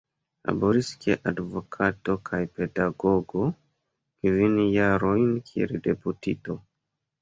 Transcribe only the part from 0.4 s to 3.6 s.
Laboris kiel advokato kaj pedagogo,